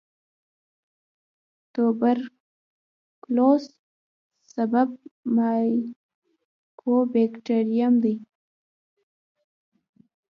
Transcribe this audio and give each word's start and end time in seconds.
د 0.03 0.05
توبرکلوس 1.73 3.63
سبب 4.53 4.89
مایکوبیکټریم 5.35 7.93
دی. 8.03 8.15